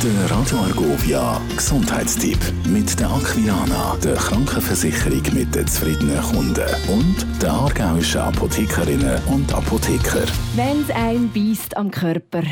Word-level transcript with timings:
Der 0.00 0.30
Radio 0.30 0.58
Argovia 0.58 1.40
Gesundheitstipp. 1.56 2.38
Mit 2.68 3.00
der 3.00 3.10
Aquilana, 3.10 3.96
der 3.96 4.14
Krankenversicherung 4.14 5.22
mit 5.34 5.52
den 5.52 5.66
zufriedenen 5.66 6.22
Kunden. 6.22 6.68
Und 6.86 7.26
der 7.42 7.50
aargauischen 7.50 8.20
Apothekerinnen 8.20 9.20
und 9.26 9.52
Apotheker. 9.52 10.22
Wenn 10.54 10.82
es 10.82 10.90
einen 10.90 11.32
beißt 11.32 11.76
am 11.76 11.90
Körper, 11.90 12.42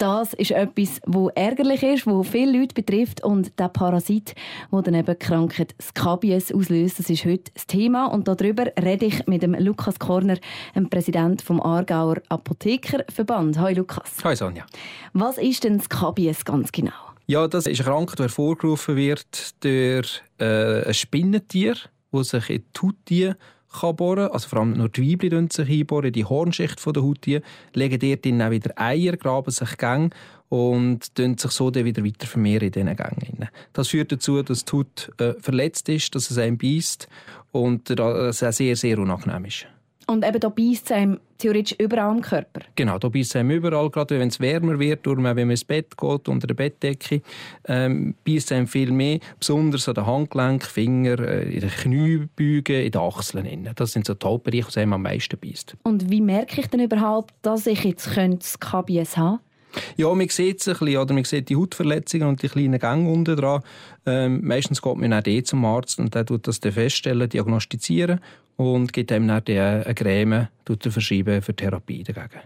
das 0.00 0.32
ist 0.32 0.50
etwas, 0.50 0.98
wo 1.06 1.28
ärgerlich 1.28 1.82
ist, 1.82 2.06
wo 2.06 2.22
viele 2.22 2.58
Leute 2.58 2.74
betrifft 2.74 3.22
und 3.22 3.58
der 3.58 3.68
Parasit, 3.68 4.34
wo 4.70 4.80
dann 4.80 4.94
eben 4.94 5.18
Krankheit 5.18 5.74
Skabies 5.80 6.52
auslöst, 6.52 6.98
das 6.98 7.10
ist 7.10 7.26
heute 7.26 7.50
das 7.52 7.66
Thema 7.66 8.06
und 8.06 8.26
darüber 8.26 8.64
rede 8.82 9.06
ich 9.06 9.26
mit 9.26 9.42
dem 9.42 9.54
Lukas 9.54 9.98
Korner, 9.98 10.38
dem 10.74 10.88
Präsident 10.88 11.42
vom 11.42 11.60
Aargauer 11.60 12.16
Apothekerverband. 12.30 13.58
Hallo 13.58 13.80
Lukas. 13.80 14.24
Hallo 14.24 14.34
Sonja. 14.34 14.64
Was 15.12 15.36
ist 15.36 15.64
denn 15.64 15.78
Skabies 15.80 16.46
ganz 16.46 16.72
genau? 16.72 16.92
Ja, 17.26 17.46
das 17.46 17.66
ist 17.66 17.80
eine 17.80 17.90
Krankheit, 17.90 18.18
die 18.20 18.22
hervorgerufen 18.22 18.96
wird 18.96 19.62
durch 19.62 20.22
äh, 20.38 20.86
ein 20.86 20.94
Spinnentier, 20.94 21.76
das 22.10 22.30
sich 22.30 22.48
in 22.48 22.64
die 22.72 23.28
Haut 23.28 23.36
kann 23.72 23.96
bohren 23.96 24.28
Also 24.28 24.48
vor 24.48 24.60
allem 24.60 24.72
nur 24.72 24.88
die 24.88 25.12
Weibchen 25.12 25.50
sich 25.50 25.68
einbohren, 25.68 26.12
die 26.12 26.24
Hornschicht 26.24 26.84
der 26.84 27.02
Haut, 27.02 27.26
legen 27.26 27.98
dort 28.00 28.24
dann 28.24 28.50
wieder 28.50 28.72
Eier, 28.76 29.16
graben 29.16 29.50
sich 29.50 29.76
Gänge 29.76 30.10
und 30.48 31.10
sich 31.16 31.50
so 31.52 31.70
dann 31.70 31.84
wieder 31.84 32.04
weiter 32.04 32.26
vermehren 32.26 32.66
in 32.66 32.72
diesen 32.72 32.96
Gängen. 32.96 33.48
Das 33.72 33.88
führt 33.88 34.10
dazu, 34.12 34.42
dass 34.42 34.64
die 34.64 34.72
Haut 34.72 35.10
äh, 35.18 35.34
verletzt 35.40 35.88
ist, 35.88 36.14
dass 36.14 36.30
es 36.30 36.38
einen 36.38 36.58
beißt 36.58 37.08
und 37.52 37.98
dass 37.98 38.42
es 38.42 38.56
sehr, 38.56 38.76
sehr 38.76 38.98
unangenehm 38.98 39.44
ist. 39.44 39.66
Und 40.10 40.26
eben 40.26 40.40
da 40.40 40.48
beißt 40.48 40.86
es 40.86 40.90
einem 40.90 41.20
theoretisch 41.38 41.78
überall 41.78 42.10
am 42.10 42.20
Körper? 42.20 42.62
Genau, 42.74 42.98
da 42.98 43.08
beißt 43.08 43.30
es 43.30 43.36
einem 43.36 43.52
überall, 43.52 43.88
gerade 43.90 44.18
wenn 44.18 44.26
es 44.26 44.40
wärmer 44.40 44.76
wird, 44.80 45.06
wenn 45.06 45.22
man 45.22 45.38
ins 45.38 45.62
Bett 45.62 45.96
geht, 45.96 46.28
unter 46.28 46.48
der 46.48 46.54
Bettdecke, 46.54 47.22
ähm, 47.68 48.16
beißt 48.24 48.50
es 48.50 48.52
einem 48.56 48.66
viel 48.66 48.90
mehr, 48.90 49.20
besonders 49.38 49.88
an 49.88 49.94
den 49.94 50.06
Handgelenk, 50.06 50.64
Finger, 50.64 51.16
äh, 51.20 51.54
in 51.54 51.60
den 51.60 51.70
Kniebeugen, 51.70 52.86
in 52.86 52.90
den 52.90 53.00
Achseln. 53.00 53.68
Das 53.76 53.92
sind 53.92 54.04
so 54.04 54.14
die 54.14 54.26
Hauptbereiche, 54.26 54.72
die 54.72 54.80
einem 54.80 54.94
am 54.94 55.02
meisten 55.02 55.38
beißt. 55.38 55.76
Und 55.84 56.10
wie 56.10 56.20
merke 56.20 56.60
ich 56.60 56.66
denn 56.66 56.80
überhaupt, 56.80 57.32
dass 57.42 57.68
ich 57.68 57.84
jetzt 57.84 58.10
KBS 58.10 59.16
haben 59.16 59.38
könnte? 59.38 59.49
Ja, 59.96 60.12
man 60.14 60.28
sieht 60.28 60.60
es 60.60 60.68
ein 60.68 60.78
bisschen, 60.78 60.98
oder 60.98 61.14
man 61.14 61.24
sieht 61.24 61.48
die 61.48 61.56
Hautverletzungen 61.56 62.28
und 62.28 62.42
die 62.42 62.48
kleinen 62.48 62.78
Gänge 62.78 63.10
unten 63.10 63.36
dran. 63.36 63.62
Ähm, 64.06 64.40
meistens 64.42 64.82
geht 64.82 64.96
man 64.96 65.10
dann 65.10 65.44
zum 65.44 65.64
Arzt 65.64 65.98
und 65.98 66.14
der 66.14 66.26
tut 66.26 66.46
das 66.46 66.60
dann 66.60 66.72
feststellen, 66.72 67.28
diagnostizieren 67.28 68.20
und 68.56 68.92
gibt 68.92 69.12
einem 69.12 69.28
dann 69.28 69.42
eine 69.46 69.94
Creme 69.94 70.48
verschreiben 70.90 71.42
für 71.42 71.54
Therapie 71.54 72.02
dagegen. 72.02 72.40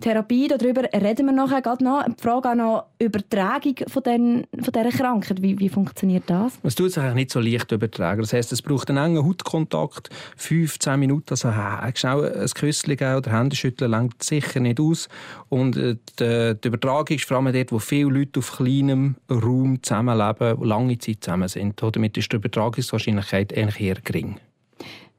Therapie, 0.00 0.48
darüber 0.48 0.82
reden 0.94 1.26
wir 1.26 1.32
nachher 1.32 1.60
gerade 1.60 1.84
noch. 1.84 2.04
Die 2.04 2.22
Frage 2.22 2.50
auch 2.50 2.54
noch 2.54 2.84
Übertragung 2.98 3.74
von, 3.86 4.02
den, 4.02 4.46
von 4.54 4.72
dieser 4.72 4.90
Krankheit. 4.90 5.42
Wie, 5.42 5.58
wie 5.58 5.68
funktioniert 5.68 6.24
das? 6.26 6.58
Es 6.62 6.74
tut 6.74 6.92
sich 6.92 7.02
eigentlich 7.02 7.14
nicht 7.14 7.30
so 7.30 7.40
leicht 7.40 7.70
übertragen. 7.70 8.22
Das 8.22 8.32
heisst, 8.32 8.52
es 8.52 8.62
braucht 8.62 8.88
einen 8.88 9.04
engen 9.04 9.26
Hautkontakt, 9.26 10.08
15 10.36 10.98
Minuten. 10.98 11.30
Also 11.30 11.52
schnell 11.94 12.32
ein 12.32 12.48
Küsschen 12.48 12.92
oder 12.92 13.30
Händeschütteln 13.30 13.90
langt 13.90 14.22
sicher 14.22 14.60
nicht 14.60 14.80
aus. 14.80 15.08
Und 15.50 15.76
äh, 15.76 15.96
die, 16.18 16.58
die 16.58 16.68
Übertragung 16.68 17.16
ist 17.16 17.26
vor 17.26 17.36
allem 17.36 17.52
dort, 17.52 17.72
wo 17.72 17.78
viele 17.78 18.10
Leute 18.10 18.40
auf 18.40 18.56
kleinem 18.56 19.16
Raum 19.30 19.82
zusammenleben, 19.82 20.62
lange 20.64 20.98
Zeit 20.98 21.18
zusammen 21.20 21.48
sind. 21.48 21.80
Damit 21.82 22.16
ist 22.16 22.32
die 22.32 22.36
Übertragungswahrscheinlichkeit 22.36 23.52
eher 23.52 23.94
gering. 24.02 24.40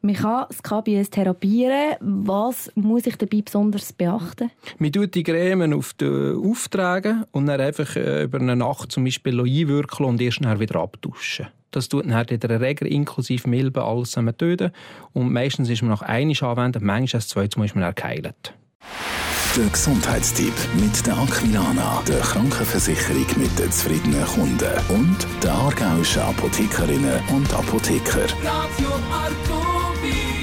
Man 0.04 0.16
kann 0.16 0.46
das 0.48 0.64
KBS 0.64 1.12
therapieren. 1.12 1.96
Was 2.00 2.72
muss 2.74 3.06
ich 3.06 3.18
dabei 3.18 3.42
besonders 3.42 3.94
beachten? 3.94 4.50
Man 4.80 4.92
tut 4.92 5.14
die 5.14 5.22
Cremen 5.22 5.74
auf 5.74 5.94
die 5.94 6.06
Aufträge 6.06 7.28
und 7.32 7.46
dann 7.46 7.62
einfach 7.62 7.96
äh, 7.96 8.24
über 8.24 8.40
eine 8.40 8.56
Nacht 8.56 8.92
zum 8.92 9.04
Beispiel 9.04 9.40
einwirken 9.40 10.06
und 10.08 10.20
erst 10.20 10.44
dann 10.44 10.60
wieder 10.60 10.80
abduschen. 10.80 11.48
Das 11.70 11.88
tut 11.88 12.10
dann 12.10 12.26
in 12.26 12.40
der 12.40 12.60
Regel 12.60 12.88
inklusive 12.88 13.48
Milben 13.48 13.84
alles 13.84 14.10
zusammen 14.10 14.36
töten. 14.36 14.72
Und 15.14 15.32
meistens 15.32 15.70
ist 15.70 15.84
man 15.84 15.92
nach 15.92 16.02
einem 16.02 16.36
anwenden, 16.42 16.84
manchmal 16.84 17.20
als 17.20 17.28
zweites 17.28 17.58
muss 17.58 17.76
man 17.76 17.84
erkeilen. 17.84 18.34
Der 19.56 19.68
Gesundheitstipp 19.68 20.54
mit 20.80 21.06
der 21.06 21.18
Aquilana, 21.18 22.02
der 22.08 22.22
Krankenversicherung 22.22 23.26
mit 23.38 23.60
den 23.60 23.72
zufriedenen 23.72 24.26
Kunden 24.26 24.74
und 24.90 25.28
der 25.44 25.54
aargauischen 25.54 26.22
Apothekerinnen 26.22 27.20
und 27.30 27.54
Apotheker. 27.54 28.26
Radio 28.44 28.90
be. 30.02 30.41